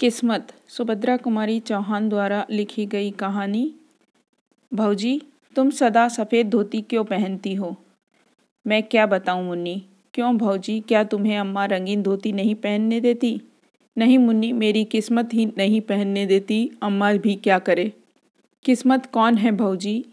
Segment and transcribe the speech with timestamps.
[0.00, 3.74] किस्मत। सुभद्रा कुमारी चौहान द्वारा लिखी गई कहानी,
[4.74, 5.22] भौजी,
[5.56, 7.76] तुम सदा सफ़ेद धोती क्यों पहनती हो?
[8.66, 9.82] मैं क्या बताऊँ मुन्नी?
[10.14, 13.40] क्यों भौजी, क्या तुम्हें अम्मा रंगीन धोती नहीं पहनने देती?
[13.98, 17.92] नहीं मुन्नी, मेरी किस्मत ही नहीं पहनने देती, अम्मा भी क्या करे?
[18.64, 20.04] किस्मत कौन है भौजी?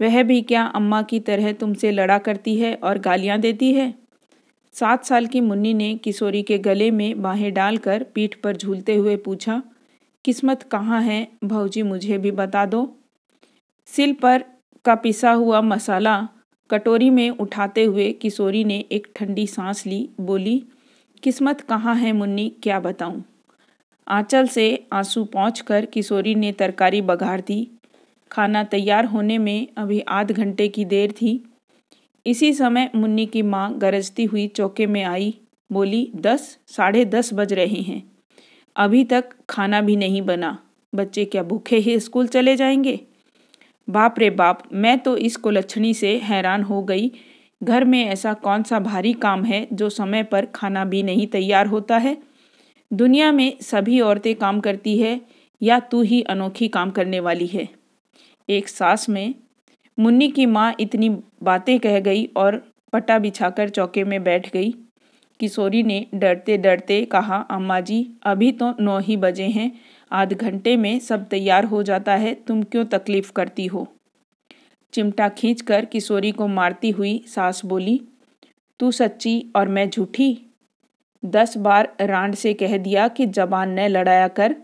[0.00, 3.99] वह भी क्या अम्मा की तरह तुमसे लड़ा करती है और गालियाँ देती है?
[4.74, 9.16] सात साल की मुन्नी ने किशोरी के गले में बाहें डालकर पीठ पर झूलते हुए
[9.16, 9.62] पूछा,
[10.24, 11.28] किस्मत कहाँ है?
[11.44, 12.96] भौजी, मुझे भी बता दो।
[13.86, 14.44] सिल पर
[14.84, 16.28] का पिसा हुआ मसाला
[16.70, 20.62] कटोरी में उठाते हुए किशोरी ने एक ठंडी सांस ली, बोली,
[21.22, 23.24] किस्मत कहाँ है मुन्नी, क्या बताऊँ?
[24.08, 27.70] आंचल से आँसू पहुँच कर किशोरी ने तरकारी बघाड़ दी।
[28.32, 31.49] खाना तैयार होने में अभी आध घंटे की देर थी।
[32.26, 35.38] इसी समय मुन्नी की माँ गरजती हुई चौके में आई,
[35.72, 38.12] बोली, दस, साढ़े दस बज रहे हैं।
[38.76, 40.58] अभी तक खाना भी नहीं बना।
[40.94, 43.00] बच्चे क्या भूखे ही, स्कूल चले जाएँगे?
[43.90, 47.10] बाप रे बाप, मैं तो इस कुलच्छनी से हैरान हो गई।
[47.62, 51.66] घर में ऐसा कौन सा भारी काम है जो समय पर खाना भी नहीं तैयार
[51.66, 52.16] होता है?
[52.92, 55.20] दुनिया में सभी औरतें काम करती है
[55.62, 57.68] या तू ही अनोखी काम करने वाली है?
[58.48, 59.34] एक सास में
[60.00, 61.08] मुन्नी की माँ इतनी
[61.42, 64.74] बातें कह गई और पटा बिछाकर चौके में बैठ गई
[65.40, 69.80] किशोरी ने डरते डरते कहा, अम्मा जी, अभी तो नौ ही बजे हैं।
[70.12, 73.88] आध घंटे में सब तैयार हो जाता है। तुम क्यों तकलीफ़ करती हो?
[74.92, 78.00] चिमटा खींचकर किशोरी को मारती हुई सास बोली,
[78.80, 80.38] तू सच्ची और मैं झूठी?
[81.24, 84.56] दस बार रांड से कह दिया कि जबान न लड़ाया कर,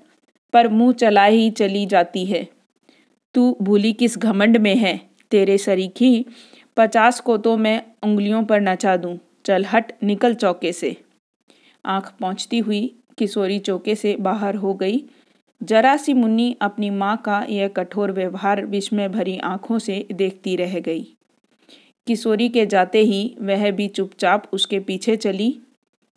[0.53, 2.48] पर मुँह चला ही चली जाती है।
[3.34, 5.05] तू भूली किस घमंड में है?
[5.30, 6.24] तेरे सरीखी
[6.77, 10.96] पचास को तो मैं उंगलियों पर नचा दूँ। चल हट, निकल चौके से।
[11.84, 12.86] आँख पहुँचती हुई
[13.18, 15.02] किशोरी चौके से बाहर हो गई।
[15.60, 20.78] जरा सी मुन्नी अपनी माँ का यह कठोर व्यवहार विस्मय भरी आँखों से देखती रह
[20.80, 21.02] गई।
[22.06, 25.51] किशोरी के जाते ही वह भी चुपचाप उसके पीछे चली,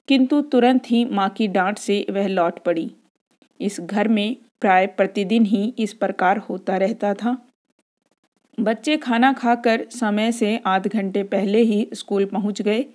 [0.07, 2.89] किंतु तुरंत ही माँ की डांट से वह लौट पड़ी।
[3.59, 7.37] इस घर में प्राय प्रतिदिन ही इस प्रकार होता रहता था।
[8.59, 12.85] बच्चे खाना खाकर समय से आध घंटे पहले ही स्कूल पहुँच गए।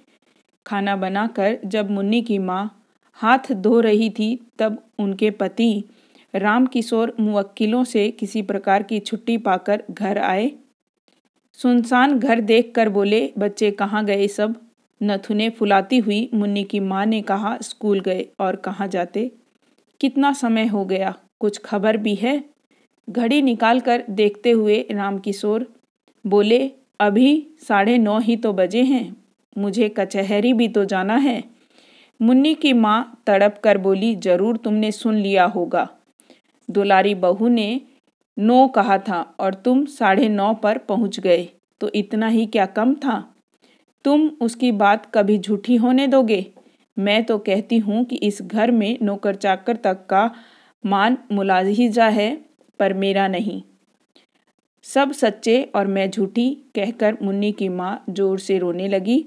[0.67, 2.81] खाना बनाकर जब मुन्नी की माँ
[3.15, 5.85] हाथ धो रही थी, तब उनके पति
[6.35, 10.53] राम किशोर मुवक्किलों से किसी प्रकार की छुट्टी पाकर घर आए।
[11.53, 14.61] सुनसान घर देखकर बोले, बच्चे कहाँ गए सब?
[15.03, 19.31] नथुने फुलाती हुई मुन्नी की माँ ने कहा, स्कूल गए और कहाँ जाते?
[20.01, 21.15] कितना समय हो गया?
[21.41, 22.54] कुछ खबर भी है?
[23.09, 25.67] घड़ी निकालकर देखते हुए रामकिशोर
[26.25, 26.71] बोले,
[27.01, 29.17] अभी साढ़े नौ ही तो बजे हैं।
[29.57, 31.43] मुझे कचहरी भी तो जाना है।
[32.21, 35.89] मुन्नी की माँ तड़प कर बोली, ज़रूर तुमने सुन लिया होगा।
[36.69, 37.81] दुलारी बहू ने
[38.37, 41.49] नौ कहा था और तुम साढ़े नौ पर पहुँच गए।
[41.81, 43.23] तो इतना ही क्या कम था?
[44.05, 46.47] तुम उसकी बात कभी झूठी होने दोगे?
[46.97, 50.31] मैं तो कहती हूँ कि इस घर में नौकर चाकर तक का
[50.85, 52.31] मान मुलाजिजा है।
[52.81, 53.63] पर मेरा नहीं।
[54.85, 59.25] सब सच्चे और मैं झूठी कहकर मुन्नी की माँ ज़ोर से रोने लगी।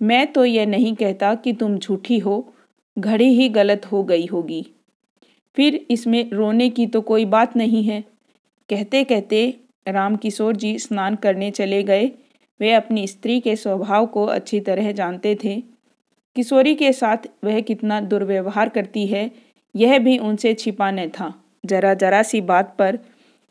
[0.00, 2.54] मैं तो यह नहीं कहता कि तुम झूठी हो,
[2.96, 4.66] घड़ी ही गलत हो गई होगी।
[5.56, 8.00] फिर इसमें रोने की तो कोई बात नहीं है।
[8.68, 9.54] कहते कहते
[9.88, 12.10] राम किशोर जी स्नान करने चले गए।
[12.60, 15.62] वे अपनी स्त्री के स्वभाव को अच्छी तरह जानते थे।
[16.36, 19.30] किशोरी के साथ वह कितना दुर्व्यवहार करती है,
[19.74, 21.32] यह भी उनसे छिपा न था।
[21.64, 22.98] जरा जरा सी बात पर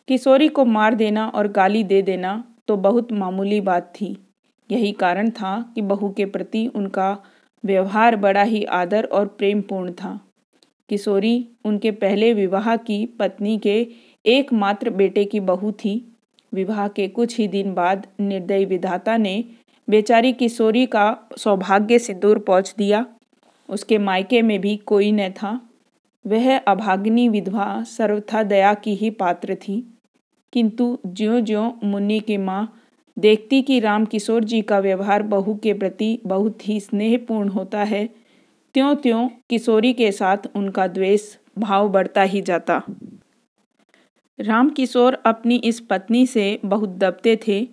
[0.07, 4.15] किशोरी को मार देना और गाली दे देना तो बहुत मामूली बात थी।
[4.69, 7.17] यही कारण था कि बहू के प्रति उनका
[7.63, 10.19] व्यवहार बड़ा ही आदर और प्रेमपूर्ण था
[10.89, 13.75] किशोरी उनके पहले विवाह की पत्नी के
[14.25, 15.93] एकमात्र बेटे की बहू थी।
[16.53, 19.43] विवाह के कुछ ही दिन बाद निर्दयी विधाता ने
[19.87, 21.05] बेचारी किशोरी का
[21.37, 23.05] सौभाग्य सिंदूर पहुँच दिया।
[23.69, 25.59] उसके मायके में भी कोई न था।
[26.27, 29.99] वह अभाग्नि विधवा सर्वथा दया की ही पात्र थी।
[30.53, 32.79] किंतु ज्यो ज्यो मुन्नी की माँ
[33.19, 38.09] देखती कि राम किशोर जी का व्यवहार बहू के प्रति बहुत ही स्नेहपूर्ण होता है
[38.75, 42.81] त्यों त्यों किशोरी के साथ उनका द्वेष भाव बढ़ता ही जाता।
[44.39, 47.67] राम किशोर अपनी इस पत्नी से बहुत दबते थे।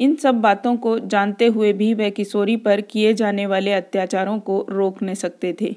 [0.00, 4.66] इन सब बातों को जानते हुए भी वह किशोरी पर किए जाने वाले अत्याचारों को
[4.68, 5.76] रोक नहीं सकते थे।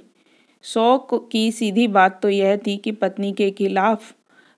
[0.66, 4.14] शौक की सीधी बात तो यह थी कि पत्नी के खिलाफ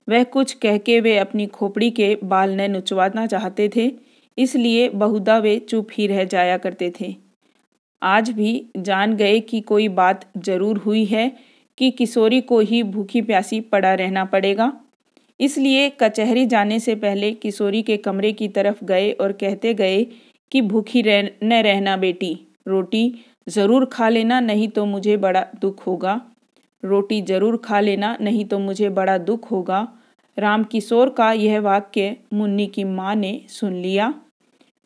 [0.08, 3.90] वह कुछ कह के वे अपनी खोपड़ी के बाल न नुचवाना चाहते थे,
[4.38, 7.14] इसलिए बहुधा वे चुप ही रह जाया करते थे।
[8.02, 11.30] आज भी जान गए कि कोई बात ज़रूर हुई है
[11.78, 14.72] कि किशोरी को ही भूखी प्यासी पड़ा रहना पड़ेगा।
[15.40, 20.04] इसलिए कचहरी जाने से पहले किशोरी के कमरे की तरफ़ गए और कहते गए
[20.52, 22.38] कि भूखी रह न रहना बेटी,
[22.68, 23.14] रोटी
[23.48, 26.20] ज़रूर खा लेना, नहीं तो मुझे बड़ा दुख होगा।
[26.82, 29.86] रोटी ज़रूर खा लेना, नहीं तो मुझे बड़ा दुख होगा।
[30.36, 34.12] राम किशोर का यह वाक्य मुन्नी की माँ ने सुन लिया।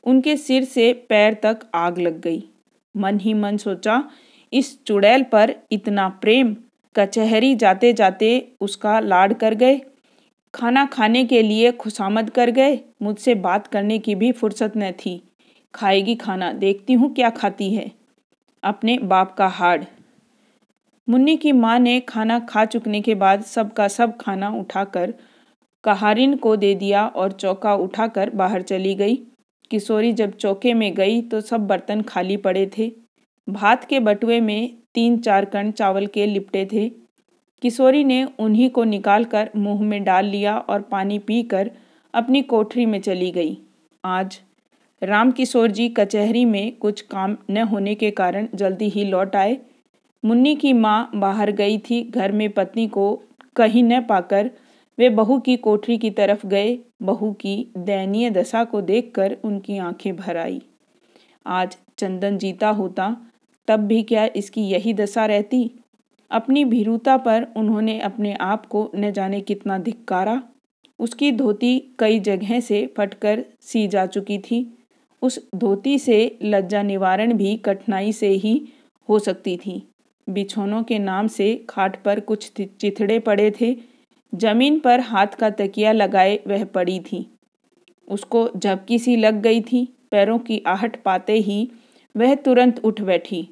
[0.06, 2.42] उनके सिर से पैर तक आग लग गई।
[2.94, 4.02] मन ही मन सोचा,
[4.52, 6.56] इस चुड़ैल पर इतना प्रेम,
[6.94, 8.30] कचहरी जाते जाते
[8.60, 9.80] उसका लाड कर गए।
[10.54, 15.20] खाना खाने के लिए खुशामद कर गए। मुझसे बात करने की भी फुर्सत न थी।
[15.74, 17.90] खाएगी खाना, देखती हूँ क्या खाती है।
[18.62, 19.82] अपने बाप का हाड़।
[21.08, 25.14] मुन्नी की माँ ने खाना खा चुकने के बाद सबका सब खाना उठाकर
[25.84, 29.14] कहारिन को दे दिया और चौका उठाकर बाहर चली गई।
[29.70, 32.90] किशोरी जब चौके में गई तो सब बर्तन खाली पड़े थे।
[33.48, 36.88] भात के बटुए में तीन चार कण चावल के लिपटे थे।
[37.62, 41.70] किशोरी ने उन्हीं को निकालकर मुँह में डाल लिया और पानी पीकर
[42.14, 43.56] अपनी कोठरी में चली गई।
[44.04, 44.40] आज
[45.02, 49.58] राम किशोर जी कचहरी में कुछ काम न होने के कारण जल्दी ही लौट आए।
[50.24, 53.22] मुन्नी की माँ बाहर गई थी। घर में पत्नी को
[53.56, 54.50] कहीं न पाकर
[54.98, 60.16] वे बहू की कोठरी की तरफ़ गए। बहू की दयनीय दशा को देखकर उनकी आँखें
[60.16, 60.62] भर आई।
[61.46, 63.16] आज चंदन जीता होता,
[63.68, 65.70] तब भी क्या इसकी यही दशा रहती?
[66.30, 70.42] अपनी भीरुता पर उन्होंने अपने आप को न जाने कितना धिक्कारा।
[70.98, 74.78] उसकी धोती कई जगह से फटकर सी जा चुकी थी।
[75.22, 78.60] उस धोती से लज्जा निवारण भी कठिनाई से ही
[79.08, 79.82] हो सकती थी।
[80.28, 83.76] बिछौनों के नाम से खाट पर कुछ चिथड़े पड़े थे।
[84.32, 87.26] ज़मीन पर हाथ का तकिया लगाए वह पड़ी थी।
[88.08, 91.70] उसको झपकी सी लग गई थी। पैरों की आहट पाते ही
[92.16, 93.48] वह तुरंत उठ बैठी।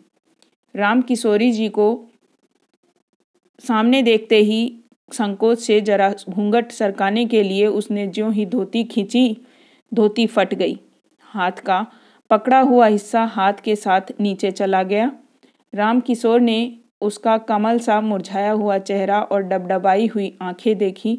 [0.75, 1.89] राम किशोरी जी को
[3.65, 4.61] सामने देखते ही
[5.13, 9.37] संकोच से जरा घूंघट सरकाने के लिए उसने ज्यों ही धोती खींची,
[9.95, 10.79] धोती फट गई।
[11.31, 11.87] हाथ का
[12.31, 15.11] पकड़ा हुआ हिस्सा हाथ के साथ नीचे चला गया।
[15.75, 21.19] राम किशोर ने उसका कमल सा मुरझाया हुआ चेहरा और डबडबाई हुई आँखें देखी।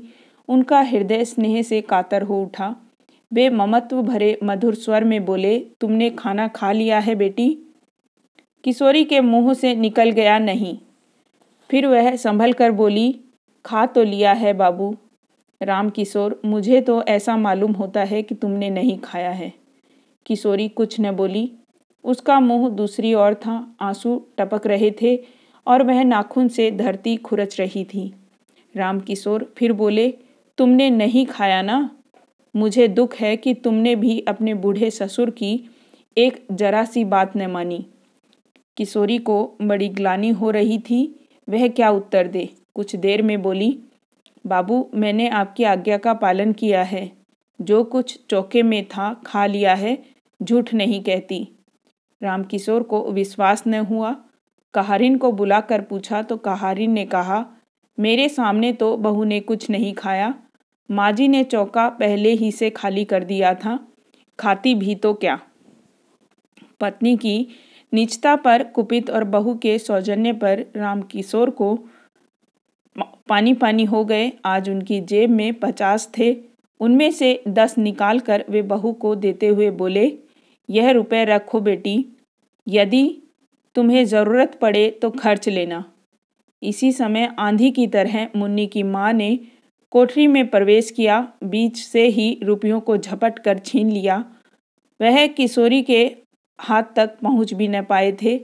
[0.49, 2.75] उनका हृदय स्नेह से कातर हो उठा।
[3.31, 7.49] वे ममत्व भरे मधुर स्वर में बोले, तुमने खाना खा लिया है बेटी?
[8.63, 10.77] किशोरी के मुँह से निकल गया नहीं
[11.69, 13.19] फिर वह संभल कर बोली,
[13.65, 14.95] खा तो लिया है बाबू
[15.61, 19.60] राम किशोर, मुझे तो ऐसा मालूम होता है कि तुमने नहीं खाया है।
[20.25, 21.51] किशोरी कुछ न बोली।
[22.03, 25.19] उसका मुँह दूसरी ओर था, आँसू टपक रहे थे
[25.67, 28.13] और वह नाखून से धरती खुरच रही थी।
[28.75, 30.13] राम किशोर फिर बोले,
[30.57, 31.97] तुमने नहीं खाया ना?
[32.55, 35.63] मुझे दुख है कि तुमने भी अपने बूढ़े ससुर की
[36.17, 37.85] एक जरा सी बात न मानी
[38.77, 42.49] किशोरी को बड़ी ग्लानी हो रही थी। वह क्या उत्तर दे?
[42.75, 43.79] कुछ देर में बोली,
[44.47, 47.11] बाबू, मैंने आपकी आज्ञा का पालन किया है।
[47.61, 50.10] जो कुछ चौके में था, खा लिया है।
[50.43, 51.47] झूठ नहीं कहती।
[52.21, 54.15] रामकिशोर को विश्वास न हुआ।
[54.73, 57.45] कहारिन को बुलाकर पूछा तो कहारिन ने कहा,
[57.97, 60.33] मेरे सामने तो बहू ने कुछ नहीं खाया।
[60.89, 63.79] माँ जी ने चौका पहले ही से खाली कर दिया था।
[64.39, 65.39] खाती भी तो क्या?
[66.79, 67.47] पत्नी की
[67.93, 71.75] निचता पर कुपित और बहू के सौजन्य पर राम किशोर को
[73.29, 76.35] पानी पानी हो गए। आज उनकी जेब में पचास थे।
[76.79, 80.07] उनमें से दस निकाल कर वे बहू को देते हुए बोले
[80.71, 82.05] यह रुपए रखो बेटी।
[82.67, 83.17] यदि
[83.75, 85.83] तुम्हें ज़रूरत पड़े तो खर्च लेना।
[86.63, 89.39] इसी समय आंधी की तरह मुन्नी की माँ ने
[89.91, 94.17] कोठरी में प्रवेश किया। बीच से ही रुपयों को झपट कर छीन लिया।
[95.01, 96.15] वह किशोरी के
[96.59, 98.39] हाथ तक पहुँच भी न पाए थे।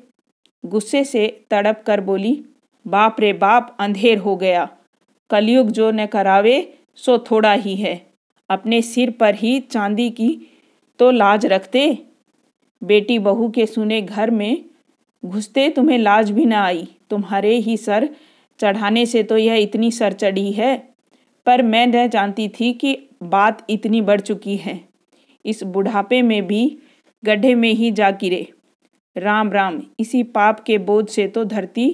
[0.66, 2.46] गुस्से से तड़प कर बोली,
[2.88, 4.70] बाप रे बाप, अंधेर हो गया।
[5.30, 7.96] कलयुग जो न करावे, सो थोड़ा ही है।
[8.50, 10.30] अपने सिर पर ही चांदी की
[11.00, 12.07] तो लाज रखते?
[12.82, 14.66] बेटी बहू के सुने घर में
[15.24, 18.10] घुसते तुम्हें लाज भी ना आई। तुम्हारे ही सर
[18.60, 20.76] चढ़ाने से तो यह इतनी सर चढ़ी है।
[21.46, 24.80] पर मैं न जानती थी कि बात इतनी बढ़ चुकी है।
[25.46, 26.78] इस बुढ़ापे में भी
[27.24, 28.48] गड्ढे में ही जा गिरे।
[29.16, 31.88] राम राम, इसी पाप के बोझ से तो धरती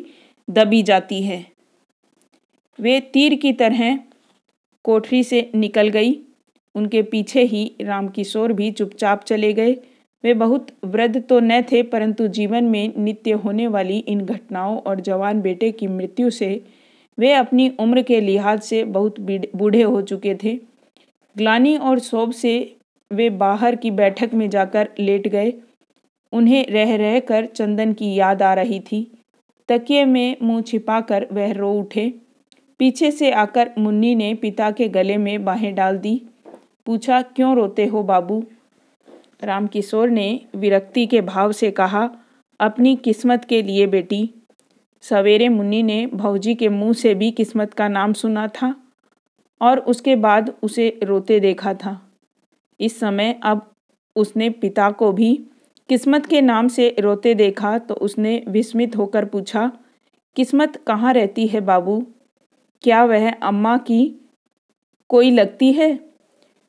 [0.48, 1.46] दबी जाती है।
[2.80, 3.98] वे तीर की तरह
[4.86, 6.14] कोठरी से निकल गई।
[6.76, 9.74] उनके पीछे ही राम किशोर भी चुपचाप चले गए।
[10.24, 15.00] वे बहुत वृद्ध तो न थे, परंतु जीवन में नित्य होने वाली इन घटनाओं और
[15.02, 16.62] जवान बेटे की मृत्यु से
[17.18, 19.20] वे अपनी उम्र के लिहाज से बहुत
[19.56, 20.54] बूढ़े हो चुके थे।
[21.36, 22.54] ग्लानी और शोभ से
[23.12, 25.54] वे बाहर की बैठक में जाकर लेट गए।
[26.34, 29.08] उन्हें रह रह कर चंदन की याद आ रही थी।
[29.70, 32.14] तकिए में मुँह छिपाकर वह रो उठे।
[32.80, 36.22] पीछे से आकर मुन्नी ने पिता के गले में बाहें डाल दी।
[36.86, 38.44] पूछा, क्यों रोते हो बाबू?
[39.44, 42.10] रामकिशोर ने विरक्ति के भाव से कहा,
[42.60, 44.30] अपनी किस्मत के लिए बेटी
[45.04, 48.76] सवेरे मुन्नी ने भौजी के मुँह से भी किस्मत का नाम सुना था
[49.62, 52.00] और उसके बाद उसे रोते देखा था।
[52.80, 53.70] इस समय अब
[54.16, 55.34] उसने पिता को भी
[55.90, 59.72] किस्मत के नाम से रोते देखा तो उसने विस्मित होकर पूछा,
[60.36, 62.00] किस्मत कहाँ रहती है बाबू?
[62.84, 64.02] क्या वह अम्मा की
[65.10, 66.13] कोई लगती है?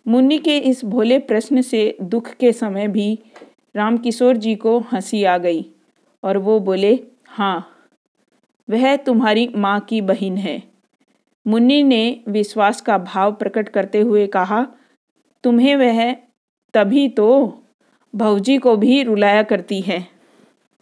[0.07, 3.19] मुन्नी के इस भोले प्रश्न से दुख के समय भी
[3.77, 5.65] रामकिशोर जी को हँसी आ गई
[6.23, 7.71] और वो बोले हाँ
[8.71, 10.63] वह तुम्हारी माँ की बहन है।
[11.47, 14.67] मुन्नी ने विश्वास का भाव प्रकट करते हुए कहा,
[15.45, 16.13] तुम्हें वह
[16.75, 17.29] तभी तो
[18.15, 20.14] भौजी को भी रुलाया करती है।